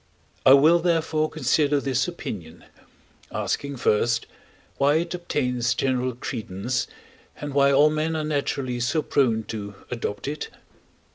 I 0.47 0.53
will, 0.53 0.79
therefore, 0.79 1.29
consider 1.29 1.79
this 1.79 2.07
opinion, 2.07 2.65
asking 3.31 3.75
first, 3.77 4.25
why 4.79 4.95
it 4.95 5.13
obtains 5.13 5.75
general 5.75 6.15
credence, 6.15 6.87
and 7.39 7.53
why 7.53 7.71
all 7.71 7.91
men 7.91 8.15
are 8.15 8.23
naturally 8.23 8.79
so 8.79 9.03
prone 9.03 9.43
to 9.49 9.75
adopt 9.91 10.27
it? 10.27 10.49